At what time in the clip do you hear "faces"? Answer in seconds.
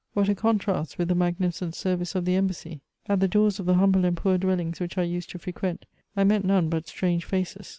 7.23-7.69